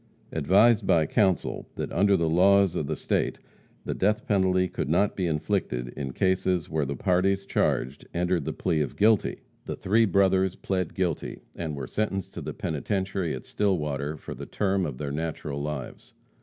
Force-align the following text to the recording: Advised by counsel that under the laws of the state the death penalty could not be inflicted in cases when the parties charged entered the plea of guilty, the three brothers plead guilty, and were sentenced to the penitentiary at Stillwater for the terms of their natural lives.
Advised 0.31 0.87
by 0.87 1.05
counsel 1.05 1.67
that 1.75 1.91
under 1.91 2.17
the 2.17 2.27
laws 2.27 2.75
of 2.75 2.87
the 2.87 2.95
state 2.95 3.37
the 3.85 3.93
death 3.93 4.27
penalty 4.27 4.67
could 4.67 4.89
not 4.89 5.15
be 5.15 5.27
inflicted 5.27 5.89
in 5.89 6.11
cases 6.11 6.67
when 6.67 6.87
the 6.87 6.95
parties 6.95 7.45
charged 7.45 8.07
entered 8.11 8.43
the 8.45 8.51
plea 8.51 8.81
of 8.81 8.95
guilty, 8.95 9.41
the 9.65 9.75
three 9.75 10.05
brothers 10.05 10.55
plead 10.55 10.95
guilty, 10.95 11.43
and 11.55 11.75
were 11.75 11.85
sentenced 11.85 12.33
to 12.33 12.41
the 12.41 12.51
penitentiary 12.51 13.35
at 13.35 13.45
Stillwater 13.45 14.17
for 14.17 14.33
the 14.33 14.47
terms 14.47 14.87
of 14.87 14.97
their 14.97 15.11
natural 15.11 15.61
lives. 15.61 16.15